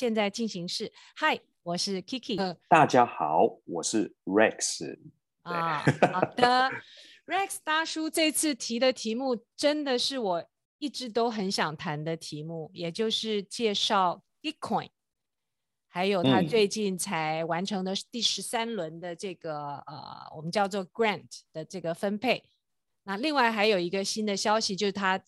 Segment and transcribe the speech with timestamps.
[0.00, 0.90] 现在进行式。
[1.14, 2.56] 嗨，我是 Kiki。
[2.70, 4.98] 大家好，我是 Rex。
[5.42, 6.70] 啊， 好的
[7.26, 10.42] ，Rex 大叔这次提的题目真的是我
[10.78, 14.88] 一直都很想谈的题目，也就是介绍 Bitcoin，
[15.86, 22.42] 还有他最近才完成的第十三轮的这个、嗯、呃，我们叫做 Grant 的这个分配。
[23.02, 25.22] 那另外还有一个新的消息，就是他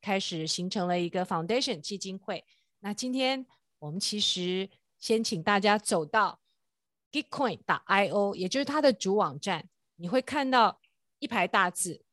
[0.00, 2.44] 开始形成了一个 Foundation 基金会。
[2.78, 3.44] 那今天
[3.82, 6.40] 我们其实先请大家走到
[7.10, 10.80] Gitcoin.io，也就是它的主网站，你会看到
[11.18, 12.04] 一排大字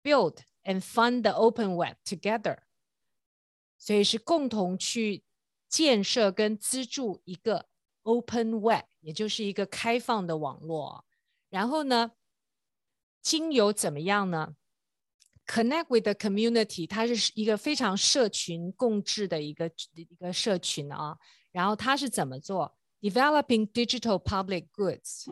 [0.00, 2.60] ：Build and Fund the Open Web Together。
[3.78, 5.24] 所以是共同去
[5.68, 7.68] 建设跟资助一个
[8.04, 11.04] Open Web，也就是一个开放的网络。
[11.50, 12.12] 然后呢，
[13.20, 14.54] 经由怎么样呢
[15.47, 21.17] ？Connect with the community，它是一个非常社群共治的一个一个社群啊。
[21.51, 22.75] 然后它是怎么做？
[23.01, 25.25] Developing digital public goods，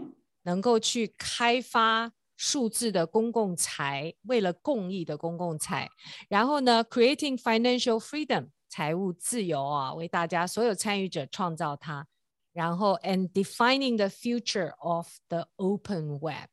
[0.44, 5.89] 能够去开发数字的公共财，为了公益的公共财。
[6.27, 12.07] 然后呢，Creating financial freedom，财务自由啊，为大家所有参与者创造它。
[12.53, 16.49] 然后，and defining the future of the open web。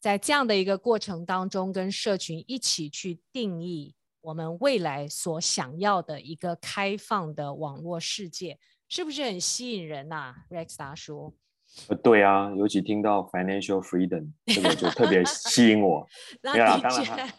[0.00, 11.34] 在这样的一个过程当中，跟社群一起去定义我们未来所想要的一个开放的网络世界，是不是很吸引人呐、啊，Rex 大叔？
[12.02, 16.04] 对啊，尤其听到 financial freedom 这个就特别吸引我。
[16.42, 17.32] 那当然，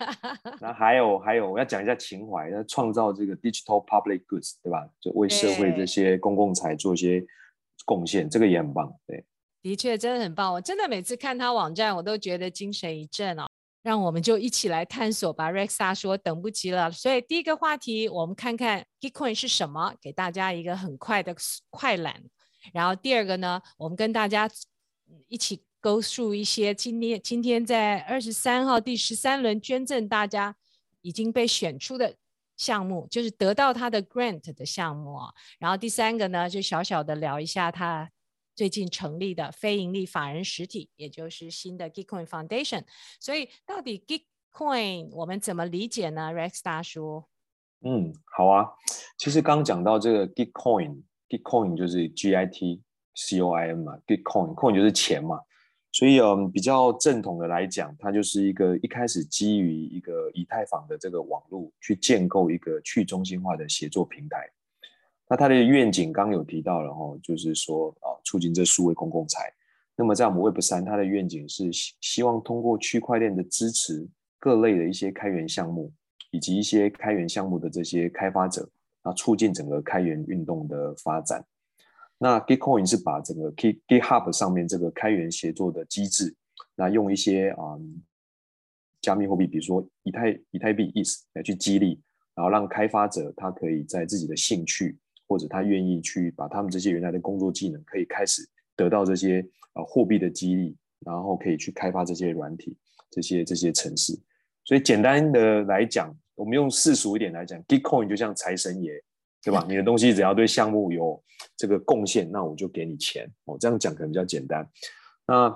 [0.62, 4.88] 那还有还有，我要讲一下情怀，要创造这个 digital public goods，对吧？
[5.02, 7.26] 就为社会这些公共财做一些
[7.86, 9.26] 贡献，这个也很棒，对。
[9.62, 10.52] 的确，真的很棒。
[10.54, 13.46] 我真的每次看他网站，我都觉得精神一振哦。
[13.84, 16.92] 让我们就一起来探索吧，Rex 大说，等不及了。
[16.92, 21.36] 所以第一个话题，我们看看 Gitcoin 是什么，给大家一个很快的
[21.72, 22.24] 快览。
[22.74, 24.48] 然后第二个呢，我们跟大家
[25.28, 30.56] 一起勾述一些今天今天在二十三号第十三轮捐赠大家
[31.02, 32.16] 已经被选出的
[32.56, 35.18] 项目，就是得到他的 Grant 的项目。
[35.58, 38.10] 然后第三个呢，就小小的聊一下他。
[38.62, 42.84] 最近成立的非营利法人实体，也就是新的 Gitcoin Foundation。
[43.20, 47.24] 所以，到底 Gitcoin 我们怎么理解呢？Rex 大叔？
[47.84, 48.70] 嗯，好啊。
[49.18, 52.84] 其实刚讲到这个 Gitcoin，Gitcoin 就是 G I T
[53.16, 55.40] C O I N 嘛，Gitcoin，Coin 就是钱嘛。
[55.92, 64.48] 所以，嗯，比较正统的来讲，它就是一个一开始基于一个以太坊的这个网络去建构一个去中心化的协作平台。
[65.32, 69.50] 那它的愿景刚有提到了哈，就是说啊，促进这数位公共财。
[69.96, 74.06] 那么在我们 Web 三，它的愿景是希希望通过区块链的支持，
[74.38, 75.90] 各类的一些开源项目，
[76.32, 78.70] 以及一些开源项目的这些开发者，
[79.04, 81.46] 啊，促进整个开源运动的发展。
[82.18, 86.36] 那 Gitcoin 是把整个 Git GitHub 上面这个开源协作的机制，
[86.76, 87.80] 那用一些啊
[89.00, 92.02] 加密货币，比如说以太以太币 e s 来去激励，
[92.36, 94.98] 然后让开发者他可以在自己的兴趣。
[95.32, 99.42] 或者他愿意去把他们这些原来的工作技能，可以开始得到这些
[99.76, 100.76] 呃货币的激励，
[101.06, 102.76] 然后可以去开发这些软体、
[103.10, 104.12] 这些这些程式。
[104.66, 109.02] 所以简单的来讲，我们用世俗一点来讲，Gitcoin 就像财神爷，
[109.42, 109.66] 对吧？
[109.70, 111.24] 你的东西只要对项目有
[111.56, 113.26] 这个贡献，那我就给你钱。
[113.46, 114.70] 哦，这样讲可能比较简单。
[115.26, 115.50] 那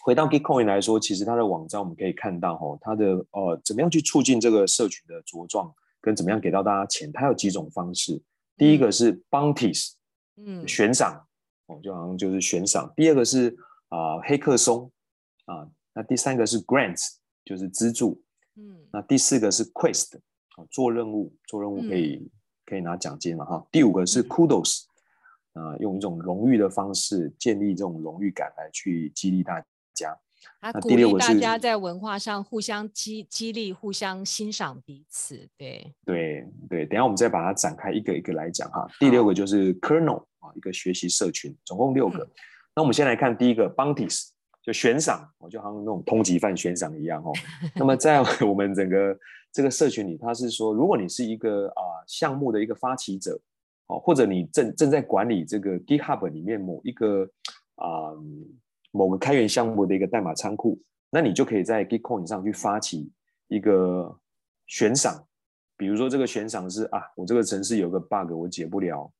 [0.00, 5.70] 回到 Gitcoin 来说，其实它的网站我们可以看到，哦，它的呃怎么样去促进这个社群的茁壮，
[6.00, 8.18] 跟怎么样给到大家钱，它有几种方式。
[8.56, 9.92] 第一个是 bounties，
[10.36, 11.26] 嗯，悬赏，
[11.66, 12.92] 哦，就好像就是悬赏。
[12.96, 13.56] 第二个是
[13.88, 14.90] 啊、呃、黑客松，
[15.44, 18.22] 啊，那第三个是 grants，就是资助，
[18.56, 20.16] 嗯，那第四个是 quest，
[20.56, 22.30] 哦，做任务，做任务可以、嗯、
[22.64, 23.66] 可以拿奖金嘛哈。
[23.70, 24.84] 第五个是 kudos，
[25.52, 29.64] 啊、呃，用一种荣誉的方式建立这种荣誉感来去激励大
[29.94, 30.18] 家。
[30.60, 35.48] 他鼓励大家在文化上互相激激励，互相欣赏彼此。
[35.56, 38.86] 对对对，等一下我们再把它展开一个一个来讲哈。
[38.98, 42.24] 第六个就是 kernel 啊，一个学习社群，总共六个。
[42.24, 42.30] 嗯、
[42.74, 44.28] 那我们先来看第一个 bounties，
[44.62, 47.32] 就悬赏，我就好像那种通缉犯悬赏一样哦。
[47.76, 49.16] 那么在我们整个
[49.52, 53.38] 这个社群里，它是说，如果你是一个啊项目的一个发起者，
[53.86, 57.28] 哦，或者你正正在管理这个 GitHub 里面某一个
[57.76, 58.12] 啊。
[58.96, 63.12] 某个开源项目的一个代码仓库，那你就可以在 Gitcoin 上去发起
[63.48, 64.18] 一个
[64.66, 65.22] 悬赏，
[65.76, 69.12] 比如说这个悬赏是啊，我这个城市有个 bug 我解不了，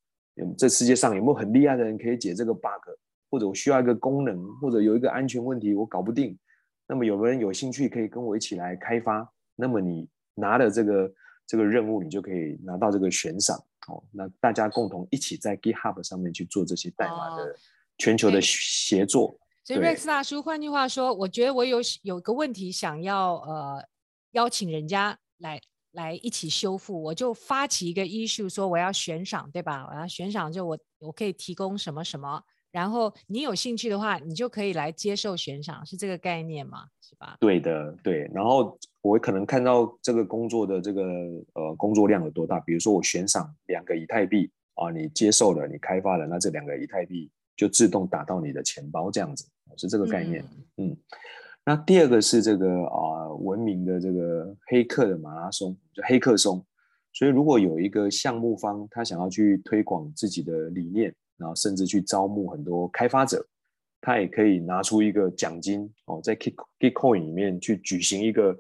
[0.57, 2.91] 这世界上有没有很厉害的人可以解这个 bug？
[3.31, 6.39] 或者我需要一个功能，或者有一个安全问题我搞不定，
[6.87, 11.13] 那么有没有人有兴趣可以跟我一起来开发，那么你拿了这个
[11.47, 13.59] 这个任务，你就可以拿到这个悬赏。
[13.89, 17.55] 哦，那大家共同一起在 GitHub 上面去做这些代码的
[17.99, 19.29] 全球的协作。
[19.29, 23.85] 哦、所以 Rex 大叔，换句话说，我觉得我有有个问题想要呃
[24.31, 25.61] 邀请人家来
[25.91, 29.89] 来一起修复，我就发起一个 issue 说我要悬赏，对吧？
[29.91, 32.41] 我要悬赏，就我我可以提供什么什么。
[32.71, 36.85] 然后你有兴趣的话，你就可以来接受悬赏，是这个概念吗？
[37.01, 37.37] 是吧？
[37.41, 38.31] 对的，对。
[38.33, 41.03] 然后我可能看到这个工作的这个
[41.55, 50.45] 呃工作量有多大，比如说我悬赏两个以太币啊，你接受了，你开发了，那这两个以太币就自动打到你的钱包，这样子是这个概念。
[50.77, 50.97] 嗯，嗯。
[51.65, 56.65] 那第二个是这个啊，文明的这个黑客的马拉松，就黑客松。
[57.13, 61.15] 所以如果有一个项目方，他想要去推广自己的理念。
[61.39, 63.47] 然后甚至去招募很多开发者，
[64.01, 68.59] 他也可以拿出一个奖金哦，在 Gitcoin 里面去举行一个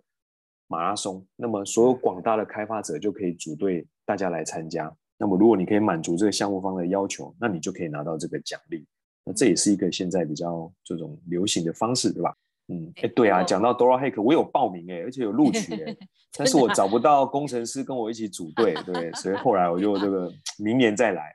[0.67, 1.27] 马拉松。
[1.37, 4.95] 那么所有广大的开发者就可以组队，大家来参加。
[5.19, 8.87] 那么如果你可以满足这个项目方的要求，那你就可以拿到这个奖励。
[9.25, 12.35] 那这也是一个现在比较这种流行的方式，对吧？
[12.69, 15.97] 嗯，哎，对啊，讲到 Dora Hack，我有报名哎，而且有录取哎，
[16.37, 21.35] 但是我找不到工程师跟我一起组队，对，所以后来我就这个 明年再来。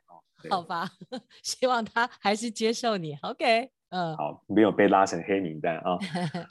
[0.49, 0.89] 好吧，
[1.43, 3.15] 希望他还是接受你。
[3.21, 5.97] OK，嗯，好，没有被拉成黑名单啊。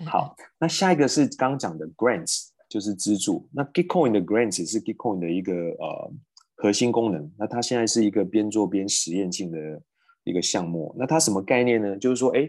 [0.06, 3.48] 好，那下一个是刚讲的 Grants，就是资助。
[3.52, 6.12] 那 Gitcoin 的 Grants 是 Gitcoin 的一个呃
[6.62, 7.32] 核心功能。
[7.38, 9.58] 那它现在是一个边做边实验性的
[10.24, 10.94] 一个项目。
[10.98, 11.96] 那它什么概念呢？
[11.96, 12.48] 就是说，哎，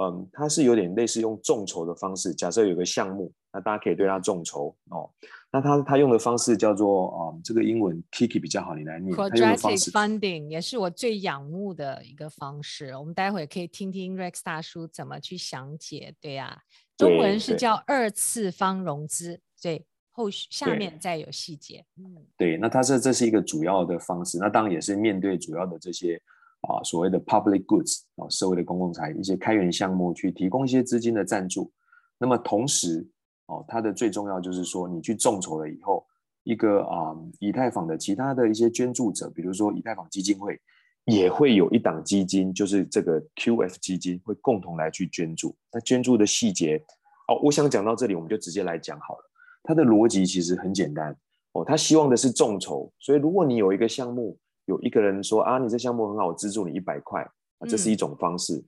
[0.00, 2.34] 嗯，它是有点类似用众筹的方式。
[2.34, 5.08] 假设有个项目，那大家可以对它众筹哦。
[5.52, 9.14] 那它它用的方式叫做啊、嗯，这个英文 Kiki 比较好，你来念。
[9.14, 12.96] Quadratic funding 也是我最仰慕的一个方式。
[12.96, 16.14] 我们待会可以听听 Rex 大叔怎么去详解。
[16.20, 16.58] 对呀、啊，
[16.96, 19.40] 中文是叫二次方融资。
[19.60, 21.84] 对，对后续下面再有细节。
[21.98, 24.38] 嗯，对，那它是这是一个主要的方式。
[24.38, 26.14] 那当然也是面对主要的这些
[26.60, 31.72] 啊所谓的 public goods 啊社会的公共财一些开源项目去提供一些资金的赞助。
[32.18, 33.08] 那么同时。
[33.46, 36.06] 哦，它的最重要就是说，你去众筹了以后，
[36.44, 40.58] 一个啊、嗯，以太坊的其他的一些捐助者，比如说以太坊基金会，
[41.06, 45.54] 也会有一档基金，就是这个 QF 基金，会共同来去捐助。
[45.72, 46.80] 那捐助的细节，
[47.26, 49.30] 哦，我想讲到这里，我们就直接来讲好了。
[49.62, 51.16] 它的逻辑其实很简单，
[51.52, 57.22] 哦，他希望的是众筹，所以如果你有一个项目，有一个人说啊，你这项目很好，我资助你一百块，
[57.58, 58.56] 啊，这是一种方式。
[58.56, 58.64] 嗯、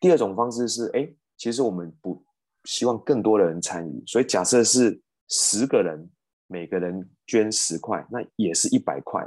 [0.00, 2.22] 第二种方式是，哎，其实我们不。
[2.64, 5.00] 希望更多的人参与，所以假设是
[5.30, 6.06] 十个人，
[6.46, 9.26] 每个人捐十块，那也是一百块。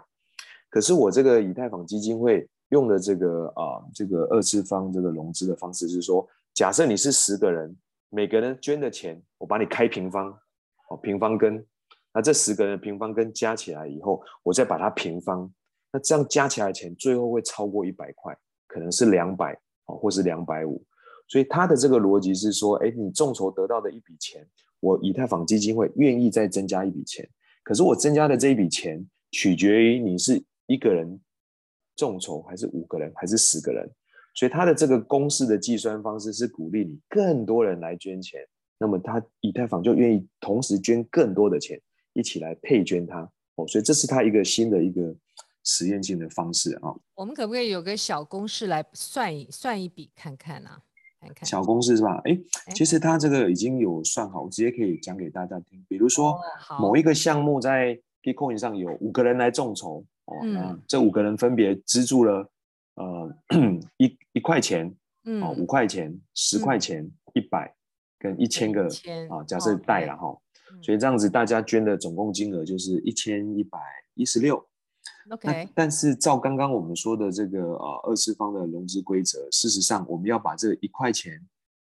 [0.69, 6.23] 可是我这个以太坊基金会用的这个啊、呃，这个二次方这个融资的方式是说，
[6.53, 7.75] 假设你是十个人，
[8.11, 10.31] 每个人捐的钱，我把你开平方，
[10.97, 11.65] 平方根，
[12.13, 15.51] 那这十个人平方根加起来以后，我再把它平方，
[15.91, 19.53] 那这样加起来的钱最后会超过一百块，可能是两百，
[19.85, 20.83] 哦，或是两百五。
[21.27, 24.45] 所以他的这个逻辑是说，哎，你众筹得到的一笔钱，
[24.79, 27.27] 我以太坊基金会愿意再增加一笔钱。
[27.63, 31.19] 可是我增加的这一笔钱，取决于你是一个人
[31.95, 33.89] 众筹，还是五个人，还是十个人。
[34.35, 38.41] 所以他的这个公式的计算方式是鼓励你更多人来捐钱，
[38.77, 41.79] 那么他以太坊就愿意同时捐更多的钱，
[42.13, 43.29] 一起来配捐它。
[43.55, 45.15] 哦，所以这是他一个新的一个
[45.63, 46.93] 实验性的方式啊。
[47.15, 50.81] 我们可不可以有个小公式来算一算一笔看看呢、啊？
[51.43, 52.19] 小公式是吧？
[52.25, 52.37] 哎，
[52.75, 55.81] 其实他这个已经有算好，我直接可以讲给大家听。
[55.87, 56.37] 比如说，
[56.81, 62.51] 某一个项目在 Bitcoin 上有五个人来众筹，哦，嗯，这五个人分别资助了
[62.95, 63.33] 呃
[63.95, 64.93] 一一块钱，
[65.41, 67.73] 哦，五块钱、十块钱、一百
[68.23, 68.85] 跟一千个
[69.29, 70.33] 啊，假设带了哈，
[70.81, 73.77] 所以这样子大家捐的总共金额就是一千一百
[74.13, 74.65] 一十六。
[75.29, 81.33] OK，但是照刚刚我们说的这个呃二次方的融资规则，事实上我们要把这一块钱、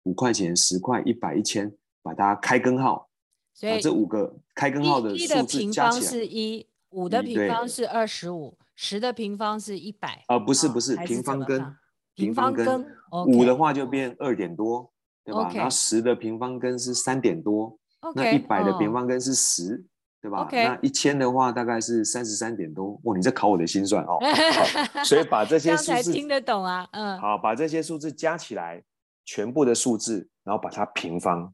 [0.03, 1.71] 五块钱、十块、一百、一千，
[2.01, 3.07] 把它开根号，
[3.53, 10.23] 所以这五个开根号的数字加起来，是一，五的平方是二十五，十的平方是一百。
[10.25, 11.75] 啊，不是不是，平方根，
[12.15, 12.85] 平方根，
[13.27, 14.91] 五的话就变二点多，
[15.23, 15.51] 对吧？
[15.53, 17.77] 然后十的平方根是三点多，
[18.15, 19.85] 那一百的平方根是十。
[20.23, 20.65] 对吧？Okay.
[20.65, 22.91] 那一千的话大概是三十三点多。
[23.05, 24.19] 哇，你在考我的心算哦。
[25.03, 27.17] 所以把这些数字听得懂啊，嗯。
[27.17, 28.83] 好，把这些数字加起来，
[29.25, 31.51] 全部的数字，然后把它平方。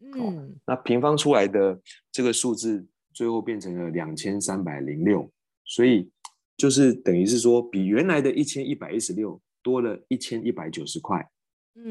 [0.00, 0.20] 嗯。
[0.20, 2.84] 哦，那平方出来的这个数字，
[3.14, 5.30] 最后变成了两千三百零六。
[5.64, 6.10] 所以
[6.56, 11.24] 就是等于是说，比原来的一千一百一十六多了一千一百九十块。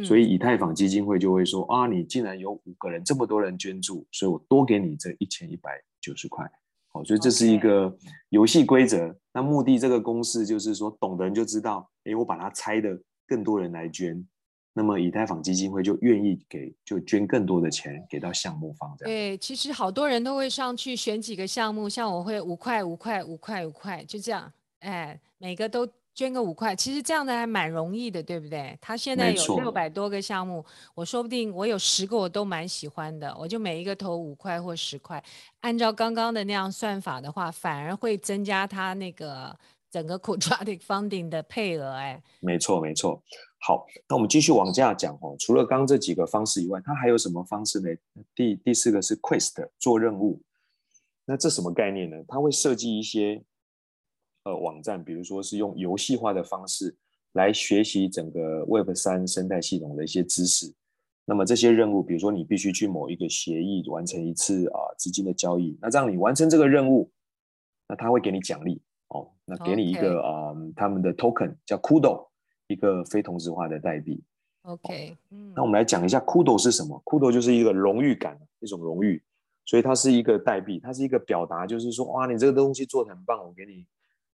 [0.03, 6.45] 所以以太坊基金会就会说啊，你竟然有五个人这么多人捐助，所以我多给你这一千一百九十块。
[6.89, 7.95] 好，所以这是一个
[8.29, 9.15] 游戏规则。
[9.33, 14.25] 那目的这个公式就是说，懂的人就知道，哎，我把它拆的更多人来捐，
[14.73, 19.13] 那么以太坊基金会就愿意给，就捐更多的钱给到项目方这样。
[19.13, 25.87] 对，其实好多人都会上去选几个项目，像我会五块五块五块五块，就这样，哎，每个都。
[26.17, 28.75] 捐个五块，其实这样的还蛮容易的，对不对？
[28.81, 35.23] 他现在有六百多个项目，我说不定我有十个我都蛮喜欢的，我就每一个投五块或十块。
[35.59, 39.55] 按照刚刚的那样算法的话，反而会增加他那个
[39.91, 41.91] 整个 quadratic funding 的配额。
[41.91, 43.21] 哎，没错没错。
[43.59, 45.35] 好，那我们继续往下讲哦。
[45.37, 47.89] 除了刚刚这几个方式以外，它还有什么方式呢？
[48.33, 50.41] 第第四个是 quest 做任务。
[51.25, 52.17] 那这什么概念呢？
[52.27, 53.43] 它会设计一些。
[54.47, 56.95] 呃，网站，比如说是用游戏化的方式
[57.33, 60.73] 来学习整个 Web 三生态系统的一些知识。
[61.25, 67.11] 那么这些任务，比如说你必须去某一个协议完成一次啊资金的交易，那这样你完成这个任务，
[67.89, 72.27] 那他会给你奖励哦，那给你一个啊他们的 token 叫 Kudo，
[72.67, 74.23] 一个非同质化的代币。
[74.61, 79.21] OK，、嗯、那我们来讲一下 Kudo 是什么？Kudo 就是一个荣誉感，一种荣誉，
[79.65, 83.85] 所以它是一个代币，它是一个表达，就是说哇，你这个东西做的很棒，我给你。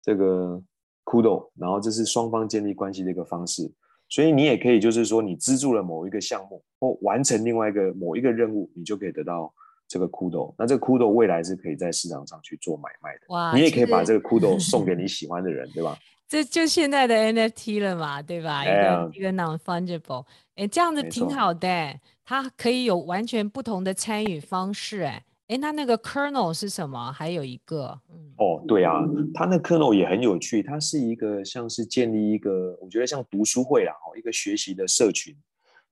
[0.03, 0.61] 这个
[1.05, 3.71] Kudo，然后这是双方建立关系的一个方式，
[4.09, 9.53] 所以你也可以就是说，你资助了某一个项目或完成另外一个某一个任务，你就可以得到
[9.87, 10.55] 这个 Kudo。
[10.59, 13.21] 那这个 Kudo 未来是可以在市场上去做买卖的。
[13.29, 15.97] 哇，你也可以把这个 Kudo 送给你喜欢的人，对吧？
[16.29, 18.63] 这就现在的 NFT 了嘛，对吧？
[18.63, 20.27] 一个一个 non-fungible，
[20.57, 25.25] 哎，这样子挺好的，错它可以有完全不同的参与方式，哎。
[25.49, 27.11] 哎，那那个 kernel 是什么？
[27.11, 29.01] 还有一个，嗯，哦，对啊，
[29.33, 35.35] 它那 kernel 也很有趣，它是一个像是建立一个，我觉得像读书会啊，一个学习的社群。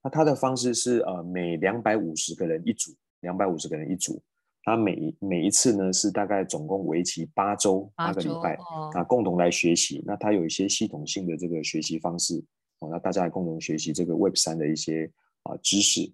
[0.02, 4.22] 那它的方式是呃，每两百五十个人一组，两百五十个人一组。
[4.62, 10.02] 它每每一次呢是大概总共为期八周，八个礼拜，哦、那共同来学习。
[10.04, 12.44] 那它有一些系统性的这个学习方式，
[12.80, 15.10] 哦，那大家来共同学习这个 Web 三的一些
[15.44, 16.12] 啊、呃、知识。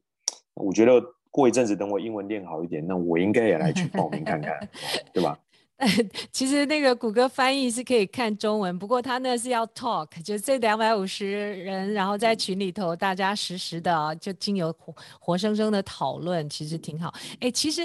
[0.55, 1.03] 我觉得。
[1.33, 4.57] 过一阵子，等我英文练好一点，那我应该也来去报名看看，
[5.12, 5.37] 对吧？
[6.31, 11.29] 其实那个谷歌翻译是可以看中文，不过他那是要 talk，就这两百五十
[11.65, 17.12] 人，然后在群里头大家实时的就经由活活生生的讨论，其实挺好。
[17.41, 17.85] 哎，其实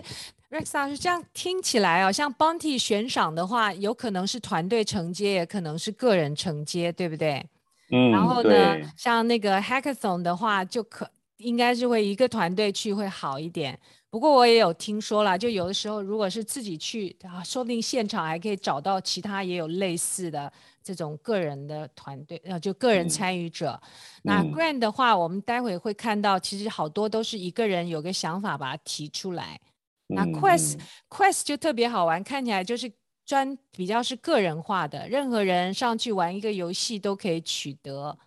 [0.52, 7.44] Rex 老师这样听起来哦，像 Bounty 悬赏的话，有可能是团队承接，也可能是个人承接，对不对？
[7.92, 8.12] 嗯。
[8.12, 11.10] 然后呢，像那个 Hackathon 的话，就可。
[11.38, 13.78] 应该是会一个团队去会好一点，
[14.10, 20.52] 不过我也有听说了，就有的时候如果是自己去啊，说不定现场还可以找到其他也有类似的
[20.84, 23.80] 这种个人的团队，呃，就个人参与者。
[23.84, 23.90] 嗯、
[24.24, 29.60] 那 Grant 的话，我们待会会看到，其实好多都是一个人有个想法把它提出来。
[30.08, 30.80] 嗯、那 Quest、嗯、
[31.10, 32.92] Quest 就特别好玩，看起来就是
[33.26, 38.18] 专比较是个人化的，任何人上去玩一个游戏都可以取得。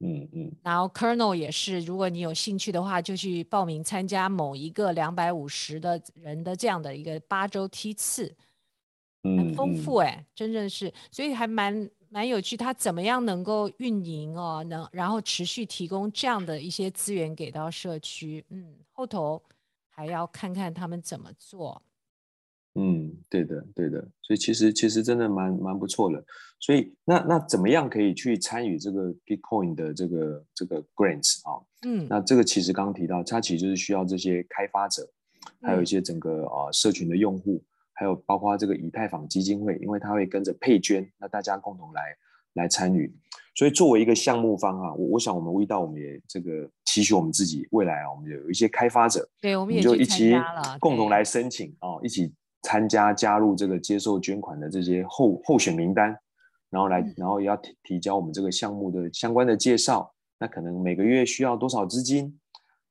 [0.00, 8.34] 嗯嗯，然后 Kernel 也是，如果你有兴趣的话，就去报名参加某一个两百五十的人的这样的一个八周梯次，
[9.22, 12.56] 很丰富哎，嗯、真正是，所以还蛮蛮有趣。
[12.56, 19.42] 他怎么样能够运营哦，能然后持续提供这样的一些资源给到社区，嗯，后头
[19.88, 21.80] 还要看看他们怎么做。
[22.76, 26.24] 嗯，对的，对的，所以其实其实真的蛮蛮不错的。
[26.58, 31.62] 所以那那怎么样可以去参与这个 Bitcoin 的这个这个 grants 啊？
[31.86, 35.08] 嗯，那这个其实刚刚提到，它其实就是需要这些开发者，
[35.62, 37.62] 还有一些整个啊、呃、社群的用户，
[37.92, 42.02] 还有包括这个以太坊基金会，因为它会跟着配捐，那大家共同来
[42.54, 43.14] 来参与。
[43.54, 50.32] 所以作为一个项目方啊，我我想我们味道我们也这个期许我们自己未来啊，我们有一些开发者，对，我们也就一起
[50.80, 52.32] 共同来申请啊，一起。
[52.64, 56.16] 参加加入这个接受捐款的这些候候选名单，
[56.70, 60.12] 然后来，然后也要提提交我们这个项目的相关的介绍。
[60.38, 62.36] 那可能每个月需要多少资金？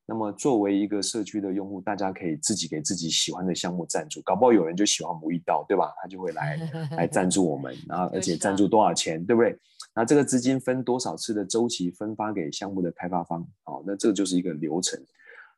[0.06, 4.22] 那么作为一个社区的用户，大家可以自己给自己喜欢的项目赞助。
[4.22, 5.92] 搞不好有人就喜欢我们味道，对吧？
[6.02, 6.58] 他就会来
[6.98, 9.58] 来赞助我们，然后而且赞助多少钱，对不对？
[9.96, 13.48] 那这个资金分多少次的周期分发给项目的开发方？
[13.64, 15.00] 好，那这就是一个流程。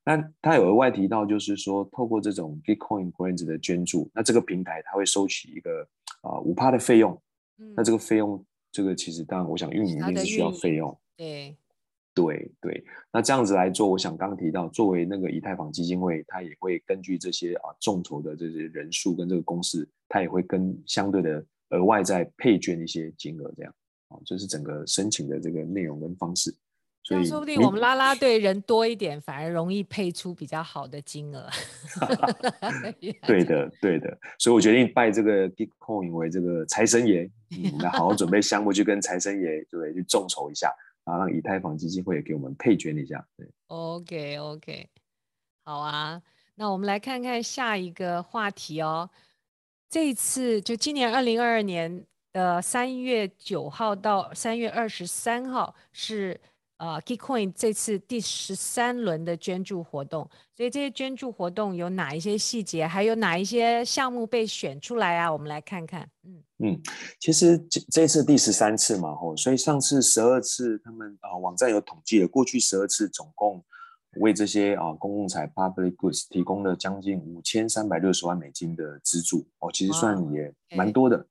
[0.06, 5.82] 那他有额外提到，就是说透过这种 Gitcoin Grants 的捐助，那这个平台它会收取一个
[6.22, 7.20] 啊五趴的费用。
[7.58, 10.96] 嗯、那这个费用，这个其实当然，我想运营一定是需要费用。
[11.18, 11.58] 对，
[12.14, 12.86] 对对。
[13.12, 23.74] 那这样子来做，我想刚刚提到，作为那个以太坊基金会，它也会根据这些啊众筹的这些人数跟这个公式，它也会跟相对的额外再配捐一些金额，这样
[24.10, 26.54] 啊，这是整个申请的这个内容跟方式。
[27.08, 31.48] 所以说不定我们拉拉队人多一点，反而容易配出比较好的金额。
[33.28, 34.18] 对的，对的。
[34.40, 40.74] 所以我决定拜这个 Gitcoin 为这个财神爷，嗯，来好好准备项目，去跟财神爷对去众筹一下，
[41.06, 43.24] 然后让以太坊基金会也给我们配捐一下。
[43.38, 44.90] 对，OK OK，
[45.64, 46.20] 好啊。
[46.56, 49.08] 那我们来看看下一个话题哦。
[49.88, 56.42] 这一次就今年二零二二年的三月九号到三月二十三号是。
[56.78, 65.32] 呃、uh，Gitcoin 这次第十三轮的捐助活动，所以这些捐助活动有哪一些细节，还有哪一些项目被选出来啊？
[65.32, 66.10] 我们来看看。
[66.24, 66.82] 嗯嗯，
[67.20, 73.64] 其实这这次第十三次嘛，吼，所以上次十二次他们啊、呃、网站有统计了，过去十二次总共
[74.20, 81.26] 为这些啊、呃、公共财 public goods 提供了将近五千三百六十万美金的资助哦，其实算也蛮多的。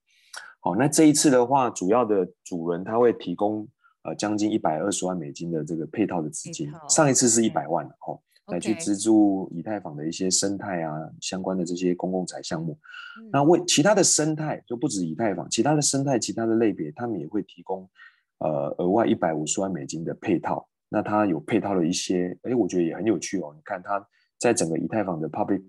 [0.59, 3.67] 好、哦，那这一次的话，主要的主人他会提供。
[4.05, 12.77] 呃，将近一百二十万美金的这个配套的资金，上一次是一百万哦来去资助以太坊的一些生态啊相关的这些公共财项目。
[13.19, 17.89] 嗯、那为其他的生态就不止以太坊，其他的生态、其他的类别，他们也会提供
[18.37, 20.69] 呃额外一百五十万美金的配套。
[20.87, 23.51] 那它有配套的一些，哎，我觉得也很有趣哦。
[23.55, 24.07] 你看它
[24.37, 25.63] 在整个以太坊的 public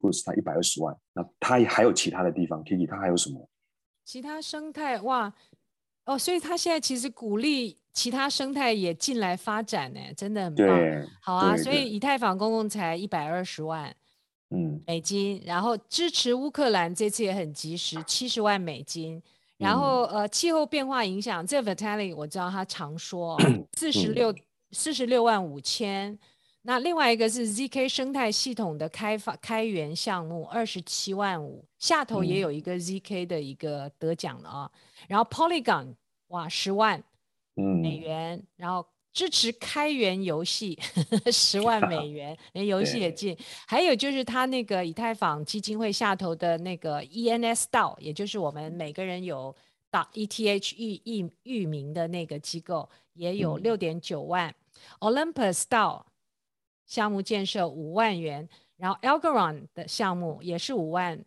[0.00, 3.48] goods 它一百二十万，那它还有其他的地方，Kiki 它还有什么？
[4.04, 5.32] 其他生态哇。
[6.06, 10.66] 哦，所以他现在其实鼓励其他生态也进来发展呢，真的很棒。
[11.20, 13.94] 好啊，所以以太坊公共才一百二十万，
[14.50, 19.22] 嗯，美金，然后支持乌克兰这次也很及时，七十万美金。
[19.58, 23.36] 然后呃，气候变化影响，这 Vitalik 我知道他常说，
[23.76, 24.34] 四十六
[24.70, 26.18] 四十六万五千。
[26.66, 31.64] 那另外一个是 ZK 生态系统的开发开源项目，二十七万五。
[31.78, 34.70] 下头也有一个 ZK 的一个得奖了啊。
[35.06, 35.94] 然后 Polygon
[36.26, 37.00] 哇，十万
[37.54, 40.76] 美元，嗯，然后支持开源游戏
[41.30, 43.38] 十万美元，连游戏也进。
[43.64, 49.54] 还有就是他那个以太坊基金会下头的那个 ENS DAO，也就是我们每个人有
[49.88, 54.52] 打 ETH 域域域名的那个机构，也有六点九万。
[54.98, 56.02] 嗯、Olympus DAO
[56.86, 61.24] 项目建设五万元，然后 Algorand 的项目也是五万。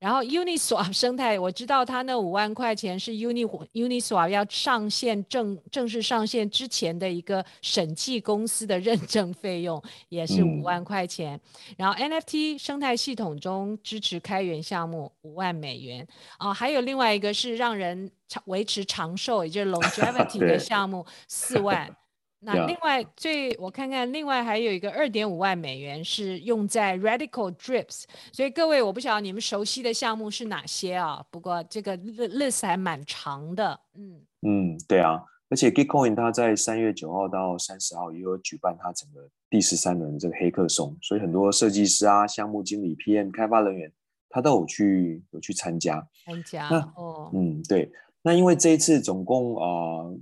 [0.00, 11.34] 然后 Uniswap 生态，我知道他那五万块钱是 Uni Uniswap 要上线正正式上线之前的一个审计公司的认证费用，也是五万块钱。
[11.70, 16.06] 嗯、然后 NFT 生态系统中支持开源项目五万美元
[16.38, 21.92] 啊，还有另外一个是让人长维持长寿，也就是 Longevity 的项目四万。
[22.40, 31.24] 那另外最我看看，另外还有一个二点五万美元是用在 Radical Drips，所以各位我不晓得你们熟悉的项目是哪些啊？
[31.32, 35.20] 不过这个 list 还蛮长的，嗯嗯，对啊，
[35.50, 43.92] 而且 Gitcoin 它在三月九号到三十号也有举办它整个第十三轮这个黑客松，所以很多设计师啊、项目经理、PM、开发人员
[44.30, 47.90] 他都有去有去参加参加哦，嗯对，
[48.22, 49.66] 那因为这一次总共啊。
[49.66, 50.18] 呃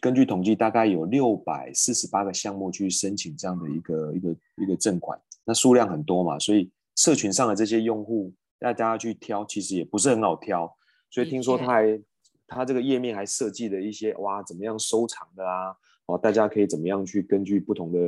[0.00, 10.72] 根据统计，大概有六百四十八个项目去申请这样的一个一个一个赠款，那数量很多嘛，所以社群上的这些用户，大家去挑，其实也不是很好挑。
[11.10, 12.00] 所以听说他还
[12.46, 15.74] 他这个页面还设计了一些哇，怎么样收藏的啊？
[16.06, 17.98] 哦，大家可以怎么样去根据不同的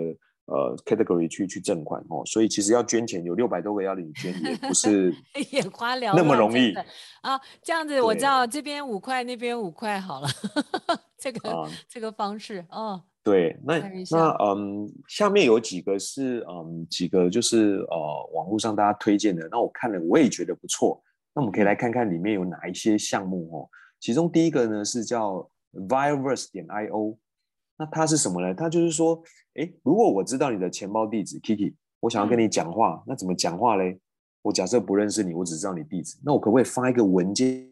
[0.50, 2.22] 呃 category 去去赠款哦。
[2.26, 5.14] 所以其实要捐钱，有六百多个要你捐，也不是
[5.52, 6.74] 眼花缭乱那么容易
[7.22, 7.40] 啊。
[7.62, 10.28] 这样子我知道这边五块，那边五块好了。
[11.16, 13.78] 这个、嗯、这个方式哦，对，那
[14.10, 21.02] 那嗯，下面有几个是嗯几个就是呃网络上大家推荐的，那我看了我也觉得不错，
[21.34, 23.68] 那我们可以来看看里面有哪一些项目哦。
[23.98, 27.14] 其中第一个呢是叫 Vireverse 点 io，
[27.80, 28.52] 那它是什么呢？
[28.52, 29.18] 它就是说，
[29.54, 33.98] 哎，如果我知道你的钱包地址 Kiki，我想要跟你讲话，嗯、那怎么讲话嘞？
[34.42, 37.66] 我假设不认识你，我只知道你地址，那我可不可以发一个文件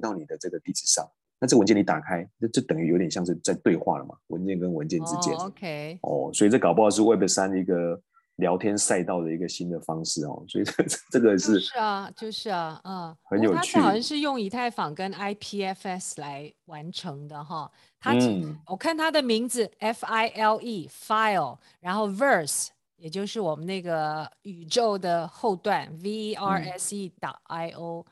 [0.00, 1.04] 到你的这个地址上？
[1.40, 4.14] 那这文件你打开，那就等于有点像是在对话了嘛？
[4.28, 5.34] 文件跟文件之间。
[5.34, 5.98] Oh, OK。
[6.02, 8.00] 哦，所以这搞不好是 Web 三一个
[8.38, 10.42] 聊天赛道的一个新的方式哦。
[10.48, 11.60] 所以 这这个是。
[11.60, 13.16] 是啊，就是啊，嗯。
[13.22, 13.74] 很有趣。
[13.74, 17.70] 它好像是用以太坊跟 IPFS 来完成的哈。
[18.00, 28.04] 它，嗯，我看它的名字 F I L E File，然后 Verse，也就是我们那个宇宙的后段 V E R S E 打 I O。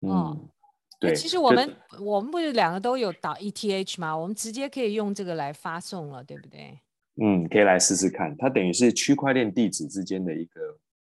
[0.00, 0.48] 嗯。
[0.98, 4.14] 对，其实我们我们不是两个都有导 ETH 吗？
[4.14, 6.78] 我们直接可以用这个来发送了，对不对？
[7.22, 8.34] 嗯，可以来试试看。
[8.36, 10.60] 它等于是区块链地址之间的一个，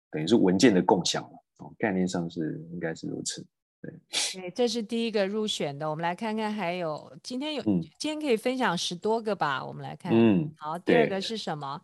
[0.09, 1.23] 等于是文件的共享
[1.57, 3.45] 哦，概念上是应该是如此。
[3.81, 3.93] 对，
[4.41, 5.89] 对，这是第一个入选的。
[5.89, 9.63] 我们来看看，还有今天有，嗯、今天可以分享十多个吧？
[9.63, 11.81] 我们来看，嗯，好，第二个是什么？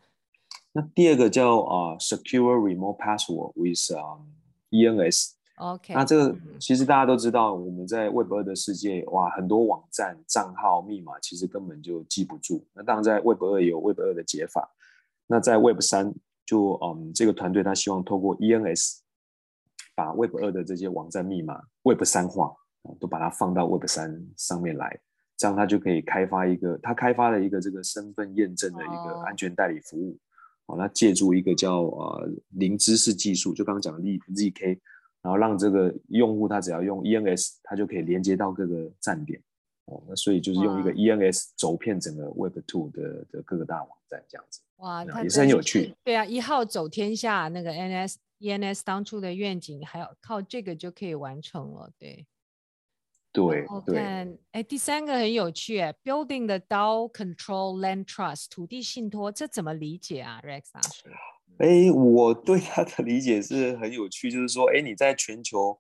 [0.74, 4.26] 那第二个叫啊、uh, Secure Remote Password with、um,
[4.72, 5.35] ENS。
[5.56, 12.66] OK，那这个其实大家都知道，我们在 Web 二的世界，哇，很多网站账号密码其实根本就记不住。
[12.74, 14.70] 那当然在 Web 二有 Web 二的解法。
[15.28, 16.14] 那在 Web 三
[16.46, 18.98] 就嗯，这个团队他希望透过 ENS
[19.96, 22.54] 把 Web 二的这些网站密码 Web 三化，
[23.00, 25.00] 都把它放到 Web 三上面来，
[25.38, 30.20] 这样他就可以开发一个，他开发了一个这个身份验证的一个安全代理服务。
[30.68, 34.80] 好，那借助一个叫呃零知识技术，就刚刚讲的 ZK。
[35.26, 39.42] 然后让这个用户他只要用 ENS，他就可以连接到各个站点
[39.86, 40.00] 哦。
[40.08, 44.62] 那所以就是用一个 ENS 走遍整个 Web Two 的的各个大网站这样子。
[44.76, 45.96] 哇，也是很有趣。
[46.04, 51.90] 对啊，一号走天下那个 NS ENS 当初的愿景，还要靠这个就可以完成了。
[51.98, 52.28] 对，
[53.34, 54.38] 对对。
[54.52, 61.10] 哎，第三个很有趣，哎，Building the DAO Control Land Trust 土地信托，这怎么理解啊，Rex 老师？
[61.58, 65.80] 哎，我对他的理解是很有趣，就是说，哎，你在全球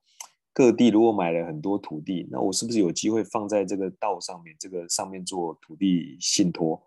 [0.54, 6.82] 各地如果买了很多土地，那我是不是有机会放在这个道上面，这个上面做土地信托？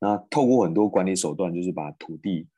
[0.00, 2.48] 那透过很多管理手段，就是把土地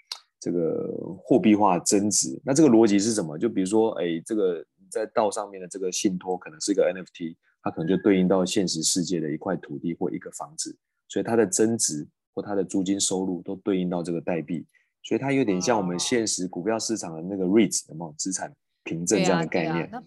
[0.40, 2.40] 这个货币化增值。
[2.42, 3.36] 那这个逻辑是什么？
[3.36, 10.74] 就比如说，哎，这个在道上面的这个信托可能是一个 NFT，它可能就对应到现实世界的一块土地或一个房子，
[11.08, 14.64] 所以它的增值或它的租金收入都对应到这个代币。
[15.04, 19.88] 所以它有点像我们现实股票市场的那个 REITs，有没有资产凭证这样的概念？
[19.92, 20.02] 那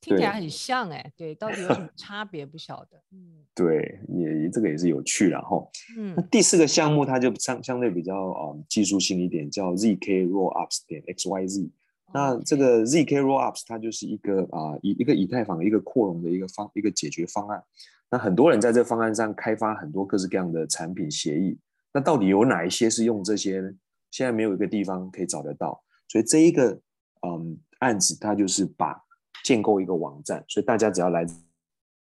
[0.00, 2.44] 听起来很像哎、欸，对，到底有什么 差别？
[2.44, 3.00] 不晓得。
[3.12, 5.70] 嗯，对，也这个也是有趣然后。
[5.96, 11.70] 嗯，那第四个项目它就相相对比较嗯技术性一点，叫 ZK Rollups 点 XYZ。
[12.12, 17.62] 那这个 ZK Rollups 它就是一个啊一一个以太坊一个扩容的一个方一个解决方案。
[18.10, 21.56] 那很多人在这方案上开发很多各式各样的产品协议。
[21.94, 23.70] 那到底有哪一些是用这些呢？
[24.12, 26.80] 现在没有一个地方可以找得到，所以这一个
[27.26, 28.96] 嗯案子，它就是把
[29.42, 31.26] 建构一个网站，所以大家只要来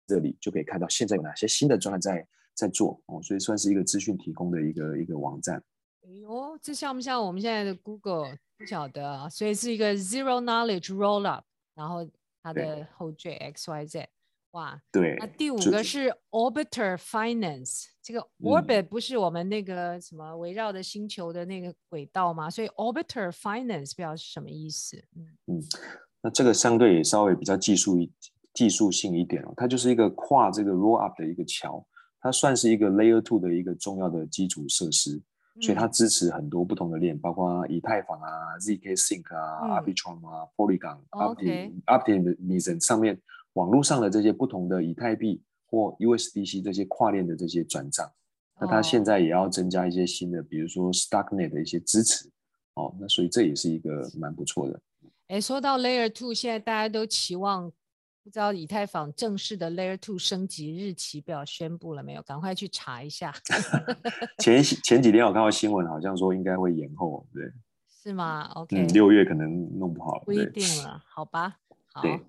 [0.07, 5.63] 这里就可以看到现在有哪些新的专案在在做哦，所以算是一个资讯提供的一个一个网站。
[6.01, 8.35] 哎呦，这像不像我们现在的 Google？
[8.57, 11.43] 不晓得啊，所以是一个 Zero Knowledge Rollup，
[11.75, 12.09] 然后
[12.41, 14.09] 它的后缀 X Y Z。
[14.51, 22.47] 哇，对，那第五个是 Orbiter Finance，这个 Orbit 不是我们那个什么围绕的星球的那个轨道吗？
[22.47, 24.97] 嗯、所以 Orbiter Finance 不知道是什么意思。
[25.15, 25.63] 嗯嗯，
[26.21, 28.11] 那这个相对也稍微比较技术一
[28.53, 31.85] 技术性一点哦，它就是一个跨这个 Rollup 的一个桥，
[32.21, 35.21] 它算是一个 Layer Two 的一个重要的基础设施，
[35.61, 40.97] 所以它支持很多不同的链，嗯、包括以太坊啊、ZK Sync 啊、嗯、Arbitrum 啊、Polygon.
[41.85, 43.21] Optimism 上面。
[43.57, 48.09] 网络上的这些不同的以太币或 USDC 这些跨链的这些转账，
[48.61, 52.29] 那它现在也要增加一些新的，比如说 Starknet 的一些支持，
[52.75, 54.79] 哦，那所以这也是一个蛮不错的。
[55.29, 57.71] 哎，说到 Layer Two，现在大家都期望，
[58.23, 62.21] 不知道以太坊正式的 Layer Two 升级日期表宣布了没有？
[62.21, 63.33] 赶快去查一下。
[64.39, 67.43] 前前几天我看到新闻，好像说应该会延后，对，
[68.03, 71.57] 是吗？OK，嗯，六月可能弄不好，不一定了，好吧？
[71.91, 72.01] 好。
[72.03, 72.19] 对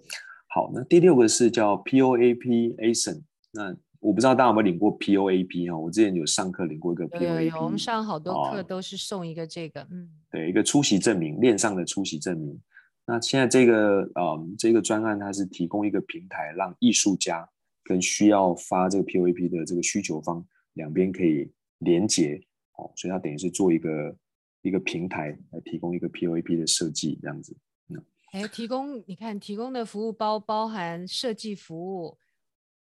[0.48, 3.22] 好，那第六个是叫 POAP ASIN。
[3.52, 5.78] 那我不知道大家有没有领过 POAP 哈？
[5.78, 7.20] 我之前有上课领过一个 POAP。
[7.20, 12.58] 有有，我们上好多课都是送一个这个，嗯，对，一个出席证明，链上的出席证明。
[13.06, 17.48] 那现在这个嗯，这个专案它是提供一个平台，让艺术家
[17.84, 22.40] 跟需要发这个 POAP 的这个需求方两边可以连接，
[22.76, 24.16] 哦，所以它等于是做一个
[24.62, 27.56] 一个平台来提供一个 POAP 的设计这样子。
[28.32, 32.18] 哎，提供你看，提供的服务包包含设计服务、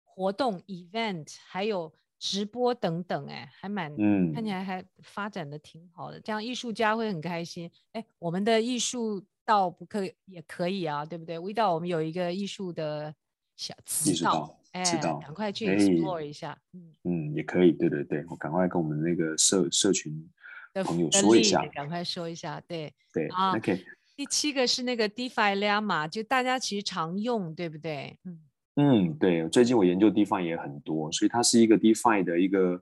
[0.04, 7.70] 活动 event，还有直播等等，哎，还蛮，嗯，看起来还发展的挺好的，这样艺术家会很开心。
[7.92, 11.38] 哎，我们的艺术道不可以也可以啊，对不对？
[11.38, 13.14] 微道我们有一个艺术的
[13.56, 14.82] 小知道，哎，
[15.22, 20.30] 赶快去 explore 一下，嗯嗯，也可以，对对对，我赶快跟我们那个社社群
[20.74, 23.82] 的朋友说一下，赶快说一下，对对，OK。
[24.22, 28.16] 第七个是那个 DeFi Llama，就大家其实常用，对不对？
[28.24, 28.38] 嗯
[28.76, 29.48] 嗯，对。
[29.48, 32.76] 最近我研究 DeFi 也很多，所以它是一个 DeFi 的一个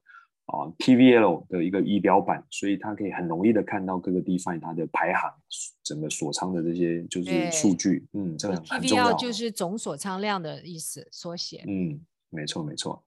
[0.44, 5.32] 啊 TVL 的一个仪表板，所以它可以很容易的看到各个 DeFi 它的排行，
[5.82, 8.06] 整个锁仓的这些就是数据。
[8.12, 9.10] 嗯，这个很重要。
[9.10, 11.64] TVL 就是总锁仓量的意思，缩写。
[11.66, 11.98] 嗯，
[12.28, 13.02] 没错没错。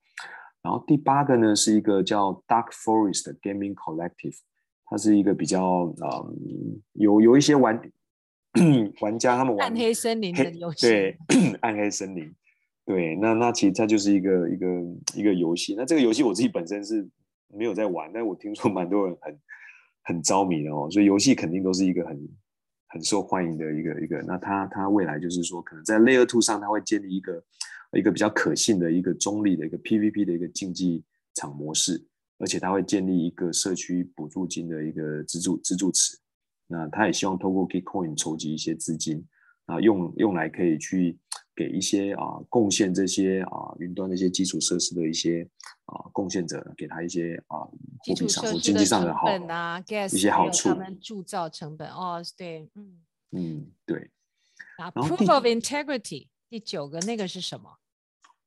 [0.64, 4.40] 然后第八个呢是一个叫 Dark Forest Gaming Collective，
[4.86, 7.80] 它是一个比较嗯有有一些玩。
[9.02, 11.18] 玩家他们玩暗黑森林的游戏，对，
[11.62, 12.32] 暗黑森林，
[12.86, 14.68] 对，那那其实它就是一个一个
[15.16, 15.74] 一个游戏。
[15.76, 17.08] 那这个游戏我自己本身是
[17.48, 19.40] 没有在玩，但我听说蛮多人很
[20.04, 22.30] 很着迷的哦，所以游戏肯定都是一个很
[22.90, 24.22] 很受欢迎的一个一个。
[24.22, 27.44] 那它它未来就是说，可能在 Layer Two 上，它会建立一个
[27.94, 32.06] 一个比较可信的一个中立的一个 PVP 的一个竞技场模式，
[32.38, 36.18] 而且它会建立一个社区补助金的一个资助资助池。
[36.74, 39.24] 那他也希望透过 Gitcoin 筹集一些资金
[39.68, 41.20] 啊，用用来可以去
[41.56, 45.48] 给一些啊贡献这些啊云端的一些基础设施的一些
[45.86, 52.98] 啊贡献者，给他一些啊货币上或经济上的好啊，gas 一些好处，他们铸造成本哦，对，嗯
[53.34, 54.10] 嗯对。
[54.80, 57.70] 啊，Proof of Integrity 第九个那个是什么？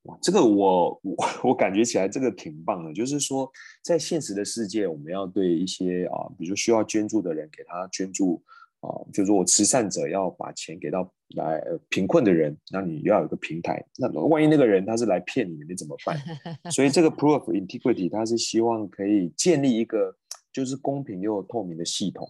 [0.06, 1.16] 哇，这个我我
[1.50, 3.50] 我感觉起来这个挺棒的，就是说
[3.82, 8.42] 在现实的世界，我们要对一些啊，比如说需要捐助的人，给他捐助
[8.80, 16.16] 啊，就是说我慈善者要把钱给到来贫困的人，那你要有个平台，那万一那个人他是来骗你，你怎么办？
[16.70, 20.14] 所以这个 Proof of Integrity 它是希望可以建立一个
[20.52, 22.28] 就是公平又透明的系统，